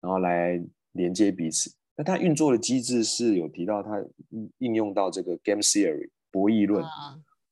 [0.00, 0.62] 然后来
[0.92, 1.70] 连接彼此。
[1.96, 4.02] 那它运作的机制是有提到它
[4.58, 6.08] 应用到这个 Game Theory。
[6.30, 6.84] 博弈论，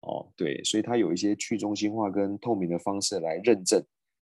[0.01, 3.83] 哦，对，所以它有一些去中心化跟透明的方式来认证，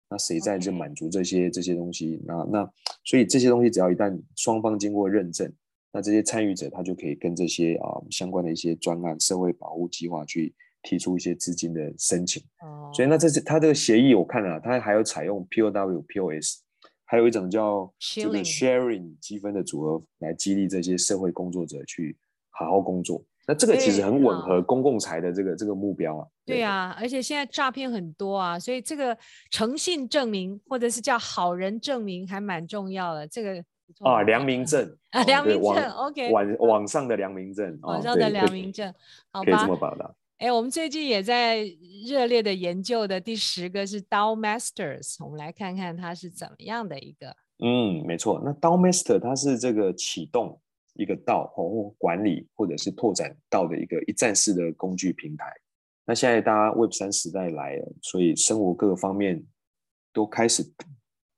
[0.09, 2.21] 那谁在这满足这些.这些东西？
[2.27, 2.73] 那那
[3.05, 5.51] 所以这些东西只要一旦双方经过认证，
[5.93, 12.43] 那这些参与者他就可以跟这些啊、呃、相关的一些专案、社会保护计划去提出一些资金的申请。
[12.61, 12.95] 哦，oh.
[12.95, 16.61] 所以那这是它这个协议，我看了、啊，它还有采用 POW、POS，
[17.05, 22.17] 还有一种叫这个 Sharing 积分的组合来激励这些社会工作者去
[22.51, 23.25] 好好工作。
[23.51, 26.25] 那这个其实很吻合公共财的这个这个目标啊。
[26.47, 29.17] 对啊，而且现在诈骗很多啊，所以这个
[29.51, 33.27] 诚信证明或者是叫好人证明还蛮重要的。
[33.27, 33.57] 这个
[34.05, 38.95] 啊，良民证啊，良民证，OK，网网上的良民证，网上的良民证，
[39.33, 40.15] 好吧，可以这么表达。
[40.39, 41.65] 哎，我们最近也在
[42.07, 47.35] 热烈的研究的第十个是 DAO Masters，我们来看看它是怎么样的一个。
[47.59, 50.61] 嗯，没错，那 DAO Master 它是这个启动。
[51.01, 55.47] 一个道哦或管理或者是拓展道的一个一站式的工具平台。
[56.05, 59.43] 那现在大家 Web 三时代来了，所以生活各个方面
[60.13, 60.63] 都开始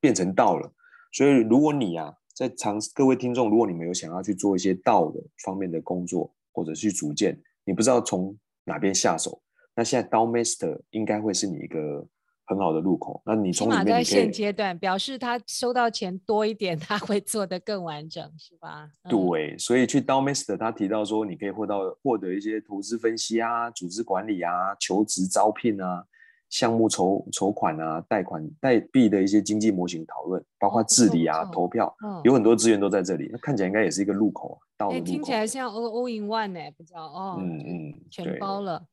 [0.00, 0.72] 变成道了。
[1.12, 9.40] 所以如果你啊在尝，各位听众，如果你们有想要去做一些道的方面的工作，或者去组建，你不知道从哪边下手，
[9.76, 12.06] 那现在 DAO Master 应该会是你一个。
[12.44, 18.90] 很好的入口，那你从里面你起码在现阶段表示他收到钱多一点，他会做得更完整，是吧？
[19.04, 26.04] 嗯、对，所以去 DAO Master 他提到说，你可以获到获得一些投资分析啊、组织管理啊、求职招聘啊、
[26.50, 33.28] 项目筹筹款啊、贷款代币的一些经济模型讨论，包括治理啊、哦、投票，嗯、有很多资源都在这里。
[33.32, 38.84] 那看起来应该也是一个入口，到听起来像 all all in one 呢、欸，不知道哦，嗯嗯，全包了。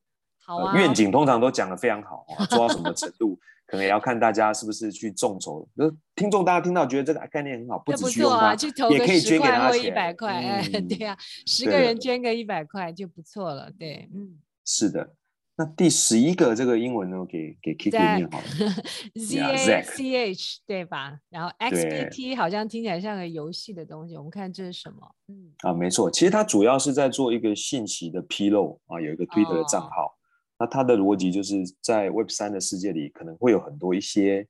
[0.49, 3.37] 好啊，愿景通常都讲得非常好，做到什么程度？
[3.67, 5.63] 可能也要看大家是不是去众筹。
[5.75, 5.85] 那
[6.15, 8.55] 听众大家听到觉得这个概念很好，不只需要他，
[8.89, 10.33] 也可以捐给他一百块。
[10.33, 13.71] 哎， 对呀，十个人捐个一百块就不错了。
[13.77, 15.13] 对，嗯，是的。
[15.55, 18.45] 那第十一个这个英文呢，给给 Kiki 念好了，
[19.13, 21.19] Z A C H 对吧？
[21.29, 24.97] 然后 X B T 好像听起来像个游戏的东西，我们看这是什么？
[25.27, 30.15] 嗯，啊，没错，其实它主要是在做一个信息的披露啊，有一个 Twitter 的账号。
[30.59, 34.45] 那它的逻辑就是在 Web 三的世界里，可能会有很多一些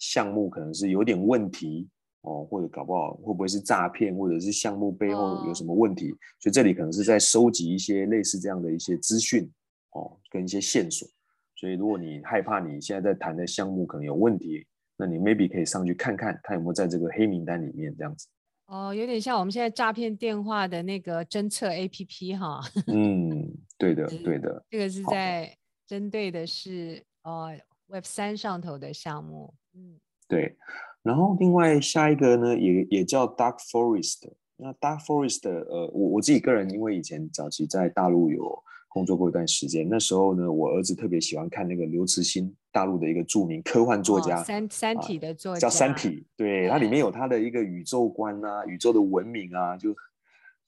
[0.00, 1.88] 项目，可能是有点问题
[2.22, 9.48] 哦，或者搞不好会不会是诈骗，或者是项目背后有什么问题，哦、所以这里可能是在收集一些类似这样的一些资讯
[9.92, 11.08] 哦，跟一些线索。
[11.54, 18.26] 所以如果你害怕你现在在谈的项目可能有问题，那你 maybe 可以上去看看，它有没有在这个黑名单里面这样子。
[18.72, 22.60] 哦，有点像我们现在诈骗电话的那个侦测 APP 哈。
[22.88, 23.52] 嗯。
[23.76, 25.54] 对的，对的，这个是在
[25.86, 27.58] 针对的是呃
[27.88, 30.56] Web 三上头的项目，嗯，对。
[31.02, 34.32] 然后另外下一个呢，也也叫 Dark Forest。
[34.56, 49.94] 那 Dark Forest，呃，我我自己个人因为以前早期在大陆有工作过一段时间，那时候呢，我儿子特别喜欢看那个刘慈欣，大陆的一个著名科幻作家，哦、三三体的作家，叫三体，对，它里面有他的一个宇宙观啊，宇宙的文明啊，就。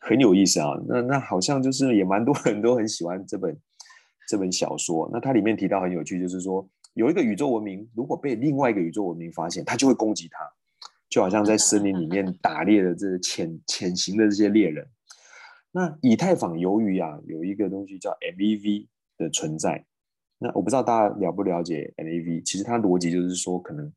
[0.07, 3.59] 很有意思啊，那那好像就是也蛮多人都很喜欢这本
[4.29, 5.09] 这本小说。
[5.11, 10.47] 那它里面提到很有趣，就是说有一个宇宙文明，如果被另外一个宇宙文明发现，它就会攻击它，
[11.09, 14.87] 就好像在森林里面打 猎的这潜潜行的这些猎人。
[15.75, 18.87] 那以太坊由于啊有一个东西叫 MEV
[19.19, 19.85] 的存在，
[20.39, 23.93] 那我不知道大家了不了解 MEV，其实它逻辑就是说可能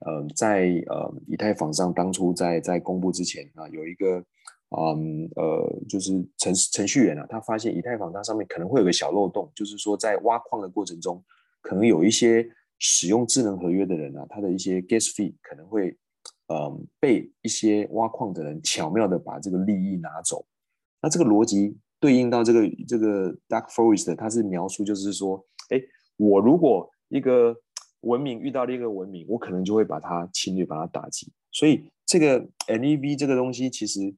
[0.00, 4.24] 呃在呃以太坊上当初在在公布之前啊有一个。
[4.74, 11.22] 嗯呃，就是程程序员啊，他发现以太坊它上面可能会有个小漏洞，就是说在挖矿的过程中，
[11.60, 15.94] 可能有一些使用智能合约的人啊，他的一些 gas fee 可能会
[16.48, 20.42] 嗯被一些挖矿的人巧妙的把这个利益拿走。
[21.02, 25.82] 那这个逻辑对应到这个这个 Dark Forest，它是描述就是说，哎，
[26.16, 27.54] 我如果一个
[28.00, 31.30] 文明遇到另一个文明，我可能就会把它侵略，把它打击。
[31.50, 34.14] 所以这个 NEV 这个东西，其实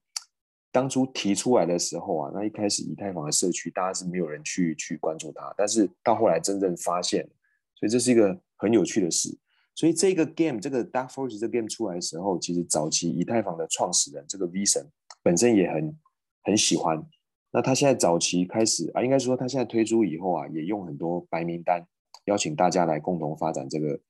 [0.70, 5.52] 当初提出来的时候啊，那一开始以太坊的社区，大家是没有人去去关注它。
[5.56, 7.28] 但是到后来真正发现，
[7.74, 9.36] 所以这是一个很有趣的事。
[9.74, 14.86] 所以这个 game，这个 Dark Forest 这个 game 出来的时候，其实早期以太坊的创始人这个 V 神
[15.22, 15.94] 本身也很
[16.44, 17.04] 很喜欢。
[17.50, 21.84] 那他现在早期开始啊，应该说他现在推出以后啊，也用很多白名单。
[22.26, 24.00] 邀请大家来共同发展这个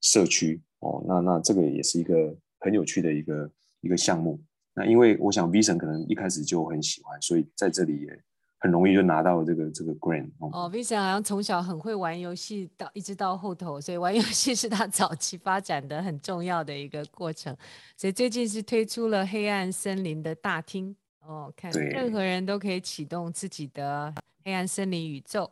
[0.00, 3.50] 社区哦，那那这个也是一个很有趣的一个
[3.82, 4.40] 一个项目。
[4.74, 8.22] 那因为我想 V 神可能一开始就很喜欢，所以在这里也
[8.60, 10.30] 很容易就拿到这个这个 grant。
[10.38, 17.54] 哦，V 神好像从小很会玩游戏，到一直到后头，所以玩游戏是他早期发展的很重要的一个过程。
[17.96, 20.96] 所以最近是推出了黑暗森林的大厅
[21.28, 25.50] 哦，看任何人都可以启动自己的黑暗森林宇宙。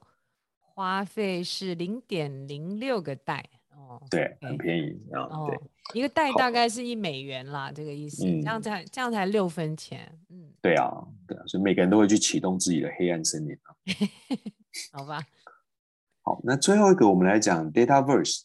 [0.59, 5.23] 花费是零点零六个代哦，对，很便宜啊。
[5.25, 5.55] 哦，
[5.93, 8.27] 一个代大概是一美元啦，这个意思。
[8.27, 10.19] 嗯，这样才这样才六分钱。
[10.31, 13.77] 嗯，对啊，对啊，所以每个人都会去启动自己的黑暗森林啊。
[14.93, 15.23] 好吧。
[16.23, 18.45] 好，那最后一个我们来讲 Dataverse。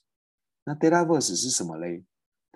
[0.66, 2.04] 那 Dataverse 是什么嘞？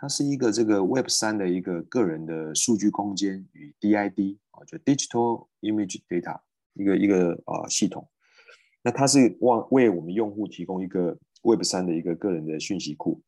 [0.06, 6.40] 它是一个这个 Web 三的一个个人的数据空间与 DID 啊，就 Digital Image Data
[6.74, 8.08] 一个一个啊系统。
[8.84, 13.20] 那它是为为我们用户提供一个 Web 三的一个个人的讯息库，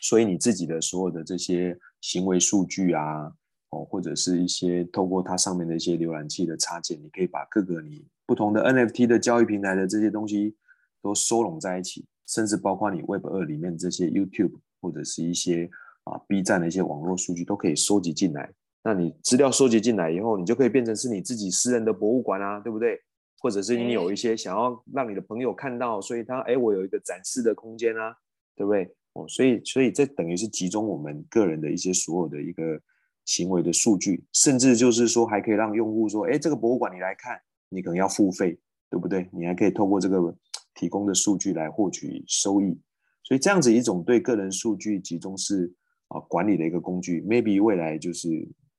[0.00, 3.30] 所以你自己的所有的这些行为数据啊，
[3.68, 10.56] 哦，或者是一些透过它上面的一些浏览器的插件，你可以把各个你不同的 NFT 的交易平台的这些东西
[11.02, 15.70] 都收拢在一起，甚至包括你 Web 二里面这些 YouTube 或者是一些
[16.04, 18.52] 啊 B 站的一些网络数据都可以收集进来。
[18.82, 22.98] 那你资料收集进来以后，你就可以变成是你自己私人的博物馆啊，对不对？
[23.38, 28.14] 或者是你有一些想要让你的朋友看到，所以他哎，我有一个展示的空间啊，
[28.54, 28.84] 对不对？
[29.14, 32.80] 哦，所以所以这等于是集中我们个人的一些所有的一个
[33.24, 38.58] 行为的数据，甚至就是说还可以让用户说，哎，这个博物馆你来看，你可能要付费，
[38.88, 39.28] 对不对？
[39.32, 40.34] 你还可以透过这个
[40.74, 42.78] 提供的数据来获取收益，
[43.24, 45.72] 所以这样子一种对个人数据集中式
[46.10, 48.28] 啊管理的一个工具，maybe 未来就是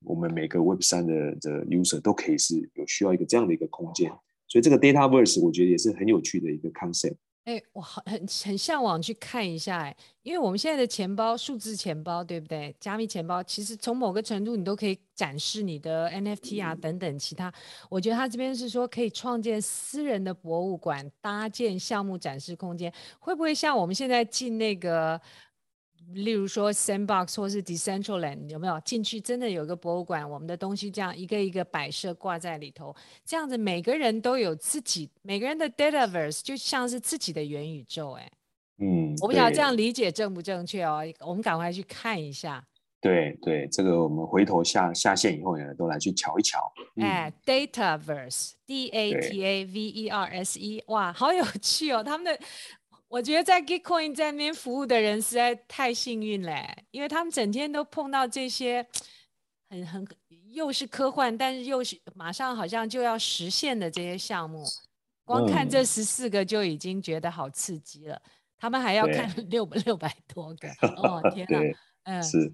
[0.03, 4.11] 我们每个 Web 三的的 user 都可以是有需要一个这样的一个空间。
[4.47, 7.15] 所以这个 Dataverse 我觉得也是很有趣的一个 concept。
[7.45, 12.75] 哎，我好很很向往去看一下哎，因为我们现在的钱包，数字钱包，对不对？
[12.79, 17.51] 加密钱包，其实从某个程度你都可以展示你的 NFT 啊等等其他。
[17.89, 25.19] 我觉得他这边是说可以创建私人的博物馆，搭建项目展示空间，会不会像我们现在进那个？
[26.13, 29.21] 例如说，Sandbox 或是 Decentraland 有没有进去？
[29.21, 38.29] 真的有个博物馆，我们的东西这样一个一个摆设挂在里头，这样子每个人都有自己，每个人的 Dataverse 就像是自己的元宇宙，哎，
[38.79, 42.61] 嗯，我不晓得这样理解正不正确哦，我们赶快去看一下。
[42.99, 46.59] 对对，这个我们回头下下线以后呢，都来去瞧一瞧。
[46.97, 52.39] 嗯、哎，Dataverse，D A T A V E R S E，哇，好有趣哦，他们的。
[53.11, 58.87] 我觉得在 Gitcoin 在那边服务的人实在太幸运了，因为他们整天都碰到这些
[59.69, 60.07] 很很
[60.51, 64.63] 又是科幻，但是又是马上好像就要实现的这些项目，
[65.25, 68.15] 光看这十四个就已经觉得好刺激了。
[68.15, 69.29] 嗯、他们还要看。
[69.51, 70.69] 六百六百多个，
[71.03, 71.59] 哦天哪，
[72.03, 72.53] 嗯是，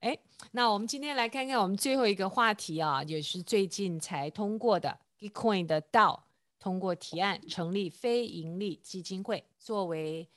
[0.00, 0.18] 哎，
[0.50, 6.22] 那我们今天来看看我们最后一个话题啊，也是最近才通过的 Gitcoin 的 DAO
[6.66, 9.44] 通过提案成立非营利基金会。
[9.56, 10.28] 作为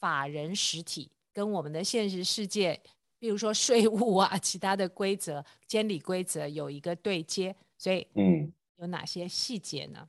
[0.00, 2.80] 法人实体，跟我们的现实世界，
[3.18, 10.08] 比如说税务啊、其他的规则、监理规则有一个对接，所以嗯，有哪些细节呢？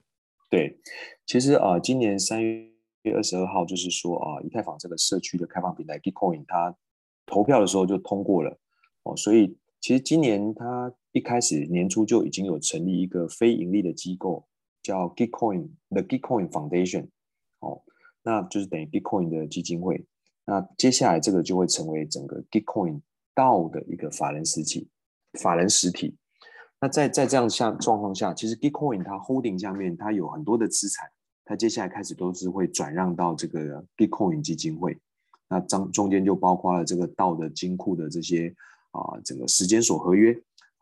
[0.49, 0.79] 对，
[1.25, 6.73] 其实啊、呃，今年三月二十二号，就是说啊，以太坊这个社区的开放平台 Gitcoin，它
[7.25, 8.57] 投票的时候就通过了
[9.03, 14.47] 哦，所以其实今年它一开始年初就已经有成立一个非盈利的机构，
[14.85, 17.07] 叫 Gitcoin The Gitcoin Foundation，
[17.59, 17.81] 哦。
[18.21, 20.05] 那就是等于 Gitcoin 的基金会，
[20.45, 23.01] 那接下来这个就会成为整个 Gitcoin
[23.33, 24.87] 道的一个法人实体，
[25.39, 26.15] 法人实体。
[26.79, 31.09] 那在在这样下状况下，其实 Gitcoin 它 holding 下面它有很多的资产，
[31.45, 34.97] 它接下来开始都是会转让到这个 Gitcoin 基金会。
[35.47, 38.53] 那中中间就包括了这个道的金库的这些
[38.91, 40.35] 啊整个时间所合约，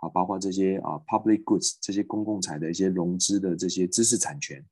[0.03, 4.63] 啊，包括这些啊 public goods 这些公共财的一些融资的这些知识产权。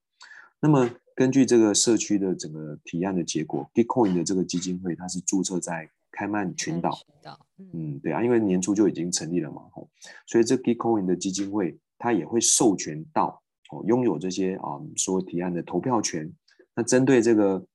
[0.59, 6.97] 那么根据这个社区的整个提案的结果，Gitcoin 的这个基金会它是注册在开曼群岛。
[7.73, 9.63] 嗯，对啊，因为年初就已经成立了嘛，
[10.27, 16.31] 所以这 Gitcoin 的基金会它也会授权到哦，拥有这些啊所有提案的投票权。
[16.75, 17.65] 那针对这个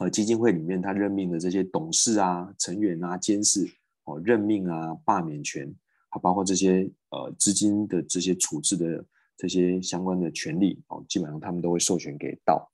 [0.00, 3.68] 呃基金会里面他任命的这些董事啊、成员啊、监事
[4.04, 5.74] 哦，任命啊、罢免权，
[6.08, 9.04] 还包括这些呃资金的这些处置的。
[9.40, 12.68] 这些相关的权利哦，基本上他们都会授权给道。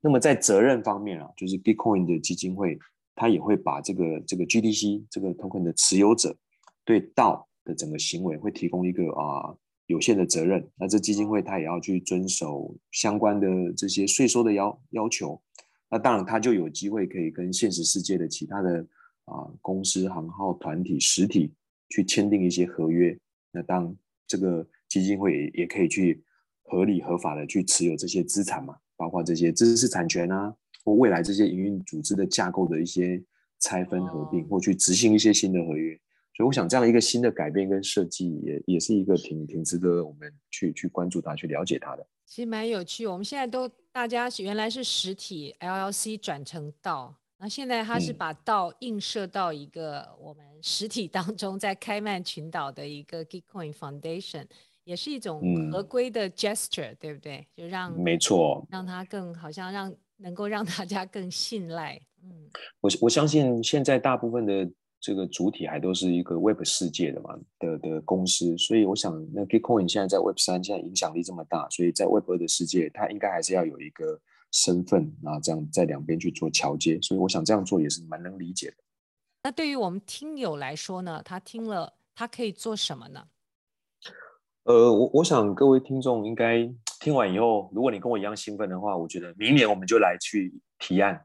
[0.00, 2.78] 那么在责任方面啊，就是 Gitcoin 的基金会，
[3.14, 6.34] 他也会把这个这个 GDC 这个 token 的持有者
[6.86, 9.54] 对道的整个行为会提供一个啊
[9.88, 10.66] 有限的责任。
[10.76, 15.38] 那这基金会他也要去遵守相关的这些税收的要要求。
[15.90, 18.80] 那当然他就有机会可以跟现实世界的其他的
[19.26, 21.52] 啊公司、行号、团体、实体
[21.88, 23.18] 去签订一些合约。
[23.52, 24.66] 那当这个。
[24.88, 26.22] 基金会也可以去
[26.62, 33.20] 合理合法的去持有这些资产嘛，包括这些知识产权啊，或未来这些营运组织的架构的一些
[33.58, 35.92] 拆分合并，或去执行一些新的合约。
[36.36, 42.06] 所以我想这样一个新的改变跟设计，也也是一个挺挺值得我们去去关注它、去了解它的。
[42.24, 47.16] 其实蛮有趣，我们现在都大家原来是实体 LLC 转成道。
[47.38, 54.46] 那现在他是把道映射到一个我们实体当中，在开曼群岛的一个 Gitcoin Foundation。
[54.86, 57.44] 也是一种合规的 gesture，嗯，对不对？
[57.56, 62.00] 就让没错，让它更好像让能够让大家更信赖。
[62.22, 62.48] 嗯，
[62.80, 64.70] 我我相信现在大部分的
[65.00, 74.20] 这个主体还都是一个 Web 世界的嘛的的公司，所以我想那 Gitcoin 现在在 Web 三现在影响力这么大，所以在 Web 二的世界，它应该还是要有一个
[74.56, 76.98] 身份啊，这样在两边去做桥接。
[77.02, 78.76] 所以我想这样做也是蛮能理解的。
[79.42, 83.28] 那对于我们听友来说呢，他听了他可以做什么呢？
[84.64, 91.22] 呃，我我想各位听众应该听完以后，如果你跟我一样兴奋的话，我觉得明年我们就来去提案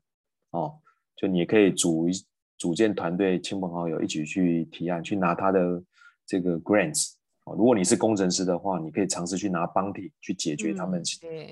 [0.52, 0.78] 哦，
[1.16, 2.12] 就你也可以组一
[2.58, 5.84] 组建团队，亲朋好友一起去提案，去拿他的
[6.28, 7.14] 这个 grants
[7.46, 7.56] 哦。
[7.56, 11.02] 如果你是工程师的话，你可以尝试去拿 bounty 去解决他们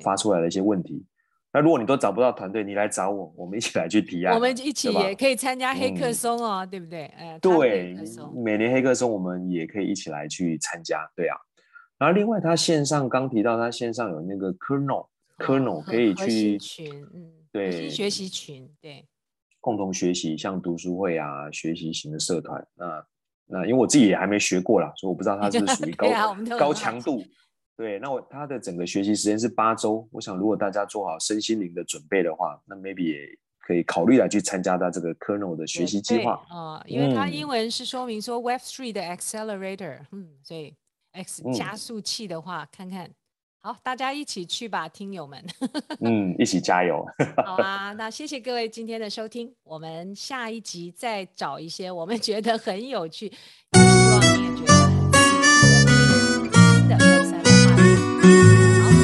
[0.04, 0.94] 发出来的一些问题。
[0.94, 1.06] 嗯、
[1.52, 4.36] 那如果你都找不到团队，你来找我，我们一起来去提案。
[4.36, 7.06] 我们一起也可以参加黑客松哦，嗯、对不对？
[7.18, 7.96] 呃，对，
[8.36, 11.36] 每年黑客松我们也可以一起来去参加，对啊。
[11.98, 19.04] 然后另外，他线上刚提到，他线上有那个 kernel，kernel 可以去群，嗯，对，学习群，对，
[19.60, 22.64] 共同学习，像读书会啊，学习型的社团。
[22.76, 23.06] 那
[23.48, 27.24] 那因为我自己也还没学过啦，所以我不知道它是属于高、啊、高强度。
[27.80, 30.06] 对，那我他的整个学习时间是八周。
[30.12, 40.76] 我想如果大家做好身心灵的准备的话，那 maybe 也可以考虑来去参加他这个 kernel 的学习计划啊、呃，因为它英文是说明说 Web Three 的 Accelerator，嗯，所以。
[41.12, 43.10] X 加速器的话，嗯，看看，
[43.62, 45.44] 好，大家一起去吧，听友们。
[46.06, 47.04] 嗯，一起加油。
[47.44, 54.89] 好啊，那谢谢各位今天的收听，我们下一集再找一些我们觉得很有趣，也希望你也觉得